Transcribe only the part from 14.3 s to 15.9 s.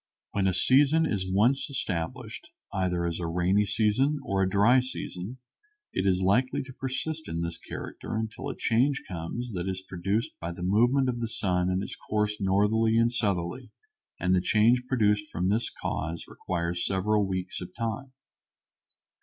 the change produced from this